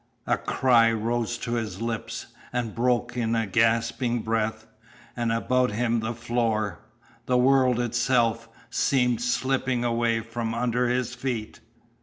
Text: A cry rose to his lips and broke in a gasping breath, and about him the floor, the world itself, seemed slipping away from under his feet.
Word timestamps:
A 0.25 0.35
cry 0.35 0.91
rose 0.91 1.37
to 1.37 1.53
his 1.53 1.79
lips 1.79 2.25
and 2.51 2.73
broke 2.73 3.15
in 3.15 3.35
a 3.35 3.45
gasping 3.45 4.23
breath, 4.23 4.65
and 5.15 5.31
about 5.31 5.69
him 5.69 5.99
the 5.99 6.15
floor, 6.15 6.79
the 7.27 7.37
world 7.37 7.79
itself, 7.79 8.49
seemed 8.71 9.21
slipping 9.21 9.83
away 9.85 10.21
from 10.21 10.55
under 10.55 10.89
his 10.89 11.13
feet. 11.13 11.59